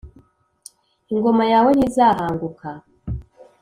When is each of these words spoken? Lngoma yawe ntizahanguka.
Lngoma 1.13 1.43
yawe 1.53 1.71
ntizahanguka. 1.73 2.69